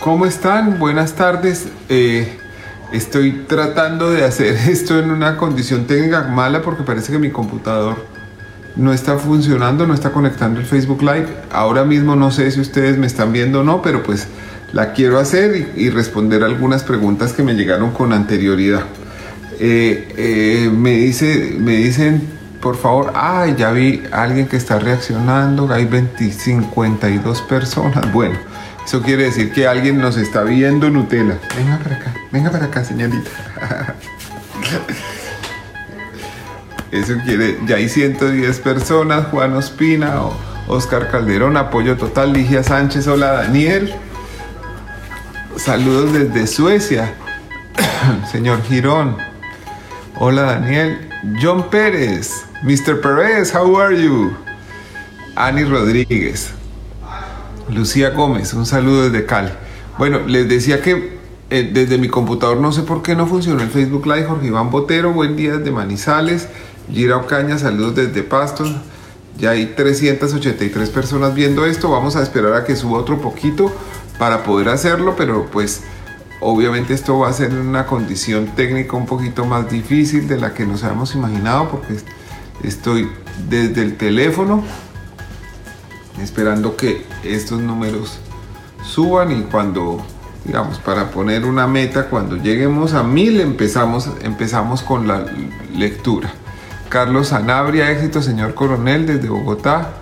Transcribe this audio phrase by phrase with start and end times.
[0.00, 0.78] ¿Cómo están?
[0.78, 1.68] Buenas tardes.
[1.88, 2.38] Eh,
[2.92, 7.96] estoy tratando de hacer esto en una condición técnica mala porque parece que mi computador
[8.76, 11.28] no está funcionando, no está conectando el Facebook Live.
[11.50, 14.26] Ahora mismo no sé si ustedes me están viendo o no, pero pues
[14.72, 18.82] la quiero hacer y, responder algunas preguntas que me llegaron con anterioridad.
[19.60, 22.28] Eh, eh, me, dice, me dicen,
[22.60, 28.04] por favor, ay, ya vi a alguien que está reaccionando, hay 20, 52 personas.
[28.12, 28.53] Bueno.
[28.84, 31.38] Eso quiere decir que alguien nos está viendo Nutella.
[31.56, 33.30] Venga para acá, venga para acá, señorita.
[36.92, 40.14] Eso quiere, ya hay 110 personas, Juan Ospina,
[40.68, 43.92] Oscar Calderón, apoyo total, Ligia Sánchez, hola Daniel.
[45.56, 47.14] Saludos desde Suecia,
[48.30, 49.16] señor Girón.
[50.16, 51.10] Hola Daniel.
[51.42, 53.00] John Pérez, Mr.
[53.00, 54.36] Pérez, how are you?
[55.34, 56.52] Ani Rodríguez.
[57.68, 59.50] Lucía Gómez, un saludo desde Cali.
[59.98, 61.18] Bueno, les decía que
[61.50, 64.24] eh, desde mi computador no sé por qué no funcionó el Facebook Live.
[64.24, 66.48] Jorge Iván Botero, buen día desde Manizales.
[66.92, 68.74] Gira Ocaña, saludos desde Pastos.
[69.38, 71.90] Ya hay 383 personas viendo esto.
[71.90, 73.72] Vamos a esperar a que suba otro poquito
[74.18, 75.82] para poder hacerlo, pero pues
[76.40, 80.66] obviamente esto va a ser una condición técnica un poquito más difícil de la que
[80.66, 81.96] nos habíamos imaginado porque
[82.62, 83.08] estoy
[83.48, 84.62] desde el teléfono
[86.20, 88.18] esperando que estos números
[88.84, 90.04] suban y cuando
[90.44, 95.24] digamos para poner una meta cuando lleguemos a mil empezamos empezamos con la
[95.74, 96.32] lectura.
[96.88, 99.94] Carlos Sanabria éxito señor coronel desde Bogotá.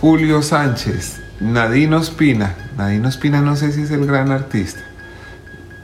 [0.00, 4.80] Julio Sánchez Nadino Espina Nadino Espina no sé si es el gran artista.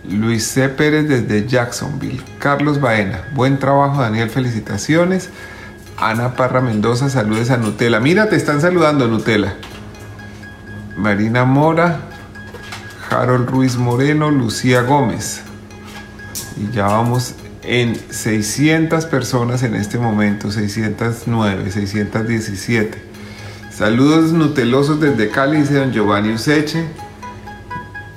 [0.08, 0.68] Luis C.
[0.68, 2.22] Pérez desde Jacksonville.
[2.38, 5.30] Carlos Baena buen trabajo Daniel felicitaciones
[5.98, 8.00] Ana Parra Mendoza, saludes a Nutella.
[8.00, 9.56] Mira, te están saludando, Nutella.
[10.94, 12.00] Marina Mora,
[13.10, 15.40] Harold Ruiz Moreno, Lucía Gómez.
[16.58, 22.98] Y ya vamos en 600 personas en este momento, 609, 617.
[23.70, 26.84] Saludos nutelosos desde Cali, dice don Giovanni Useche.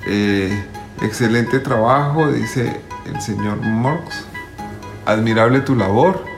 [0.06, 0.64] Eh,
[1.02, 4.26] excelente trabajo, dice el señor Morx.
[5.06, 6.30] Admirable tu labor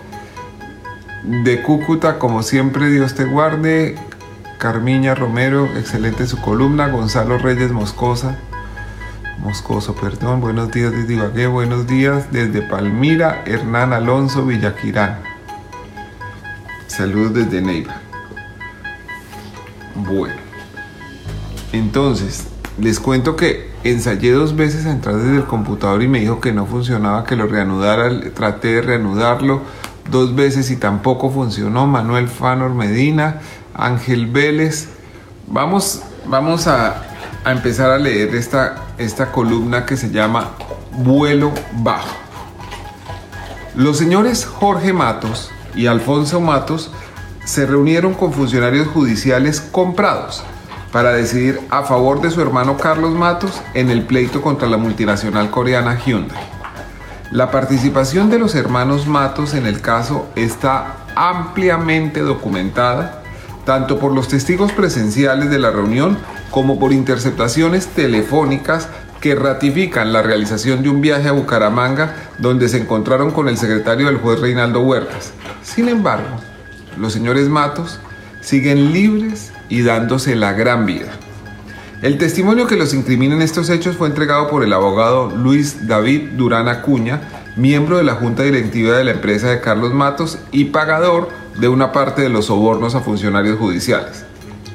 [1.23, 3.97] de Cúcuta, como siempre, Dios te guarde.
[4.59, 6.89] Carmiña Romero, excelente su columna.
[6.89, 8.39] Gonzalo Reyes Moscosa,
[9.39, 10.41] Moscoso, perdón.
[10.41, 13.43] Buenos días desde Ibagué, buenos días desde Palmira.
[13.47, 15.19] Hernán Alonso Villaquirán.
[16.87, 17.97] Saludos desde Neiva.
[19.95, 20.37] Bueno,
[21.73, 26.41] entonces les cuento que ensayé dos veces a entrar desde el computador y me dijo
[26.41, 28.11] que no funcionaba, que lo reanudara.
[28.33, 29.63] Traté de reanudarlo
[30.13, 31.89] dos veces y tampoco funcionó.
[31.89, 33.41] Manuel Fanor Medina,
[33.75, 34.89] Ángel Vélez.
[35.49, 37.03] Vamos, vamos a,
[37.45, 40.53] a empezar a leer esta, esta columna que se llama
[40.93, 42.15] Vuelo Bajo.
[43.75, 46.93] Los señores Jorge Matos y Alfonso Matos
[47.45, 50.45] se reunieron con funcionarios judiciales comprados
[50.93, 55.51] para decidir a favor de su hermano Carlos Matos en el pleito contra la multinacional
[55.51, 56.62] coreana Hyundai.
[57.33, 63.23] La participación de los hermanos Matos en el caso está ampliamente documentada,
[63.65, 66.19] tanto por los testigos presenciales de la reunión
[66.51, 68.91] como por interceptaciones telefónicas
[69.23, 74.09] que ratifican la realización de un viaje a Bucaramanga donde se encontraron con el secretario
[74.09, 75.33] del juez Reinaldo Huertas.
[75.63, 76.37] Sin embargo,
[76.99, 77.99] los señores Matos
[78.43, 81.09] siguen libres y dándose la gran vida.
[82.03, 86.31] El testimonio que los incrimina en estos hechos fue entregado por el abogado Luis David
[86.33, 87.21] Durán Acuña,
[87.55, 91.29] miembro de la junta directiva de la empresa de Carlos Matos y pagador
[91.61, 94.25] de una parte de los sobornos a funcionarios judiciales.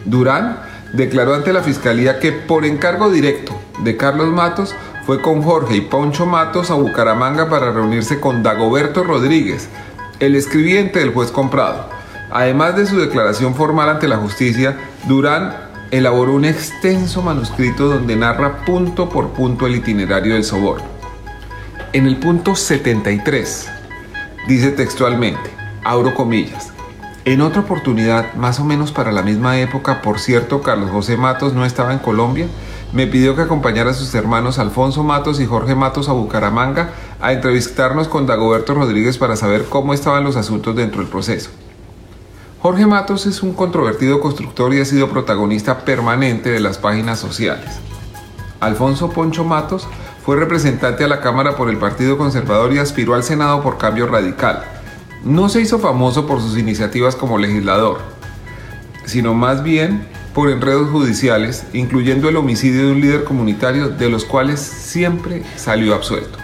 [0.06, 0.62] Durán
[0.94, 4.74] declaró ante la fiscalía que por encargo directo de Carlos Matos
[5.06, 9.68] fue con Jorge y Poncho Matos a Bucaramanga para reunirse con Dagoberto Rodríguez,
[10.22, 11.90] el escribiente del juez comprado.
[12.32, 14.78] Además de su declaración formal ante la justicia,
[15.10, 20.86] Durán elaboró un extenso manuscrito donde narra punto por punto el itinerario del soborno.
[21.94, 23.70] En el punto 73
[24.48, 25.50] dice textualmente,
[25.84, 26.74] abro comillas,
[27.28, 31.54] en otra oportunidad, más o menos para la misma época, por cierto, Carlos José Matos
[31.54, 32.48] no estaba en Colombia,
[32.94, 37.34] me pidió que acompañara a sus hermanos Alfonso Matos y Jorge Matos a Bucaramanga a
[37.34, 41.50] entrevistarnos con Dagoberto Rodríguez para saber cómo estaban los asuntos dentro del proceso.
[42.68, 47.80] Jorge Matos es un controvertido constructor y ha sido protagonista permanente de las páginas sociales.
[48.60, 49.88] Alfonso Poncho Matos
[50.26, 54.06] fue representante a la Cámara por el Partido Conservador y aspiró al Senado por cambio
[54.06, 54.66] radical
[55.24, 58.00] no se hizo famoso por sus iniciativas como legislador,
[59.06, 64.26] sino más bien por enredos judiciales, incluyendo el homicidio de un líder comunitario de los
[64.26, 66.38] cuales siempre salió absuelto.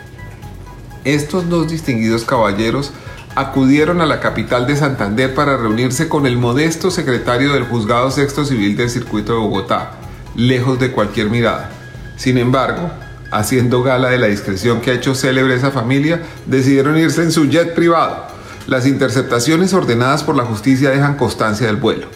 [1.03, 2.93] Estos dos distinguidos caballeros
[3.35, 8.45] acudieron a la capital de Santander para reunirse con el modesto secretario del Juzgado Sexto
[8.45, 9.91] Civil del Circuito de Bogotá,
[10.35, 11.71] lejos de cualquier mirada.
[12.15, 12.91] Sin embargo,
[13.31, 17.45] haciendo gala de la discreción que ha hecho célebre esa familia, decidieron irse en su
[17.45, 18.33] jet privado
[18.67, 22.07] las interceptaciones ordenadas por la justicia dejan constancia del vuelo.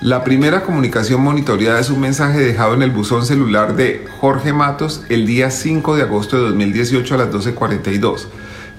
[0.00, 5.02] La primera comunicación monitoreada es un mensaje dejado en el buzón celular de Jorge Matos
[5.10, 8.24] el día 5 de agosto de 2018 a las 12.42.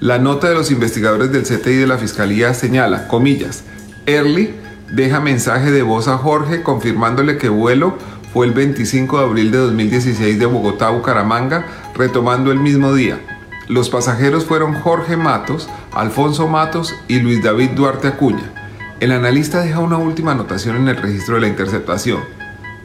[0.02, 3.62] La nota de los investigadores del CTI de la Fiscalía señala, comillas,
[4.06, 4.52] Early
[4.90, 7.96] deja mensaje de voz a Jorge confirmándole que vuelo
[8.32, 13.20] fue el 25 de abril de 2016 de Bogotá a Bucaramanga, retomando el mismo día.
[13.68, 18.50] Los pasajeros fueron Jorge Matos, Alfonso Matos y Luis David Duarte Acuña.
[18.98, 22.18] El analista deja una última anotación en el registro de la interceptación.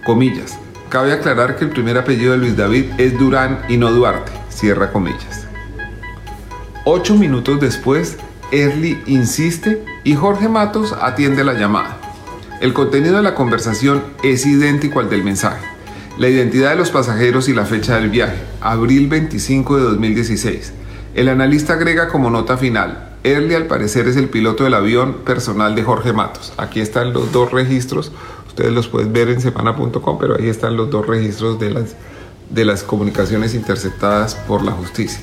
[0.05, 0.59] Comillas.
[0.89, 4.31] Cabe aclarar que el primer apellido de Luis David es Durán y no Duarte.
[4.49, 5.46] Cierra comillas.
[6.89, 8.16] Ocho minutos después,
[8.50, 12.00] Early insiste y Jorge Matos atiende la llamada.
[12.62, 15.78] El contenido de la conversación es idéntico al del mensaje
[16.18, 20.74] la identidad de los pasajeros y la fecha del viaje, abril 25 de 2016.
[21.13, 25.75] El analista agrega como nota final, Early al parecer es el piloto del avión personal
[25.75, 26.54] de Jorge Matos.
[26.57, 28.12] Aquí están los dos registros,
[28.48, 31.95] ustedes los pueden ver en semana.com, pero ahí están los dos registros de las,
[32.50, 35.19] de las comunicaciones interceptadas por la justicia.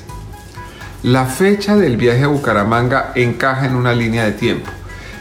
[1.05, 4.71] La fecha del viaje a Bucaramanga encaja en una línea de tiempo.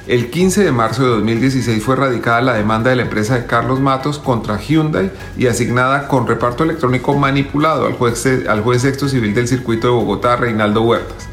[0.07, 3.81] El 15 de marzo de 2016 fue radicada la demanda de la empresa de Carlos
[3.81, 9.35] Matos contra Hyundai y asignada con reparto electrónico manipulado al juez, al juez sexto civil
[9.35, 11.29] del circuito de Bogotá, Reinaldo Huertas.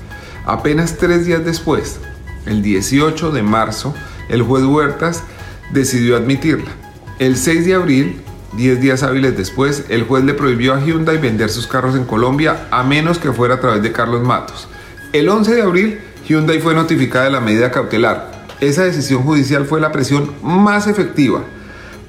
[0.45, 2.01] Apenas tres días después,
[2.45, 3.95] el 18 de marzo,
[4.27, 5.24] el juez Huertas
[5.71, 6.71] decidió admitirla.
[7.19, 8.21] El 6 de abril,
[8.53, 12.68] 10 días hábiles después, el juez le prohibió a Hyundai vender sus carros en Colombia
[12.71, 14.68] a menos que fuera a través de Carlos Matos.
[15.13, 18.31] El 11 de abril, Hyundai fue notificada de la medida cautelar,
[18.62, 21.44] esa decisión judicial fue la presión más efectiva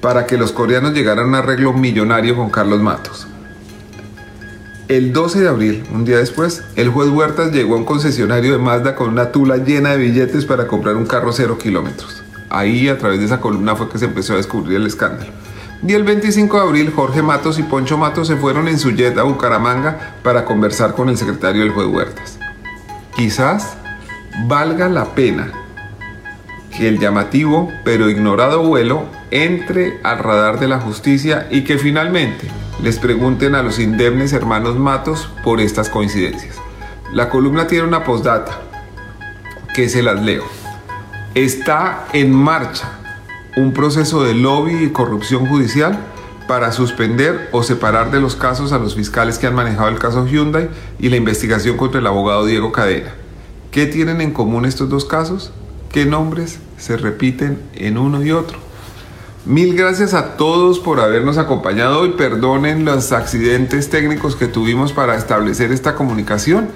[0.01, 3.27] para que los coreanos llegaran a un arreglo millonario con Carlos Matos.
[4.87, 8.59] El 12 de abril, un día después, el juez Huertas llegó a un concesionario de
[8.59, 12.21] Mazda con una tula llena de billetes para comprar un carro cero kilómetros.
[12.51, 15.31] Ahí, a través de esa columna, fue que se empezó a descubrir el escándalo.
[15.85, 19.17] Y el 25 de abril, Jorge Matos y Poncho Matos se fueron en su jet
[19.17, 22.39] a Bucaramanga para conversar con el secretario del juez Huertas.
[23.17, 23.75] Quizás
[24.47, 25.51] valga la pena
[26.75, 32.47] que el llamativo pero ignorado vuelo entre al radar de la justicia y que finalmente
[32.81, 36.55] les pregunten a los indemnes hermanos Matos por estas coincidencias.
[37.11, 38.61] La columna tiene una postdata
[39.75, 40.45] que se las leo.
[41.35, 43.02] Está en marcha
[43.55, 45.97] un proceso de lobby y corrupción judicial
[46.47, 50.25] para suspender o separar de los casos a los fiscales que han manejado el caso
[50.25, 50.69] Hyundai
[50.99, 53.13] y la investigación contra el abogado Diego Cadena.
[53.71, 55.51] ¿Qué tienen en común estos dos casos?
[55.93, 58.57] qué nombres se repiten en uno y otro.
[59.45, 62.13] Mil gracias a todos por habernos acompañado hoy.
[62.17, 66.69] Perdonen los accidentes técnicos que tuvimos para establecer esta comunicación.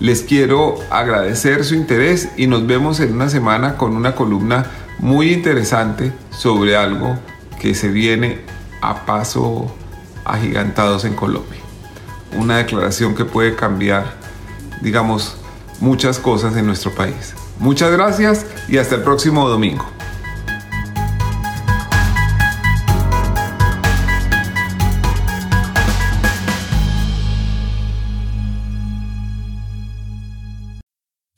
[0.00, 4.66] Les quiero agradecer su interés y nos vemos en una semana con una columna
[5.02, 7.18] muy interesante sobre algo
[7.60, 8.40] que se viene
[8.80, 9.74] a paso
[10.24, 11.60] agigantados en Colombia.
[12.38, 14.14] Una declaración que puede cambiar,
[14.80, 15.36] digamos,
[15.80, 17.34] muchas cosas en nuestro país.
[17.58, 19.84] Muchas gracias y hasta el próximo domingo.